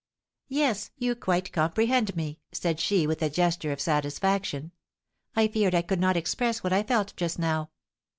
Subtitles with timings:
[0.49, 4.71] "Yes, you quite comprehend me," said she, with a gesture of satisfaction.
[5.35, 7.69] "I feared I could not express what I felt just now."